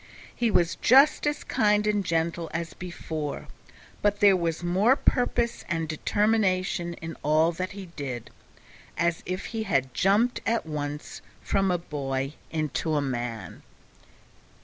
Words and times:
He 0.35 0.49
was 0.49 0.77
just 0.77 1.27
as 1.27 1.43
kind 1.43 1.85
and 1.85 2.03
gentle 2.03 2.49
as 2.55 2.73
before, 2.73 3.47
but 4.01 4.19
there 4.19 4.35
was 4.35 4.63
more 4.63 4.95
purpose 4.95 5.63
and 5.69 5.87
determination 5.87 6.95
in 6.95 7.15
all 7.21 7.51
that 7.51 7.73
he 7.73 7.85
did 7.85 8.31
as 8.97 9.21
if 9.27 9.45
he 9.53 9.61
had 9.61 9.93
jumped 9.93 10.41
at 10.43 10.65
once 10.65 11.21
from 11.43 11.69
a 11.69 11.77
boy 11.77 12.33
into 12.49 12.95
a 12.95 13.01
man. 13.03 13.61